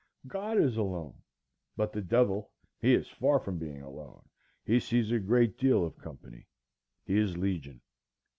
God 0.25 0.57
is 0.57 0.77
alone,—but 0.77 1.93
the 1.93 2.01
devil, 2.01 2.49
he 2.79 2.95
is 2.95 3.07
far 3.07 3.39
from 3.39 3.59
being 3.59 3.83
alone; 3.83 4.23
he 4.65 4.79
sees 4.79 5.11
a 5.11 5.19
great 5.19 5.59
deal 5.59 5.85
of 5.85 5.95
company; 5.99 6.47
he 7.05 7.19
is 7.19 7.37
legion. 7.37 7.81